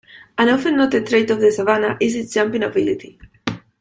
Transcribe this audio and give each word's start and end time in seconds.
An 0.39 0.49
often-noted 0.49 1.05
trait 1.05 1.29
of 1.29 1.39
the 1.41 1.51
Savannah 1.51 1.95
is 1.99 2.15
its 2.15 2.33
jumping 2.33 2.63
ability. 2.63 3.19